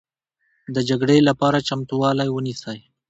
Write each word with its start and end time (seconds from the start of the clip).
د 0.75 0.77
جګړې 0.89 1.17
لپاره 1.29 1.65
چمتوالی 1.67 2.29
ونیسئ 2.31 2.79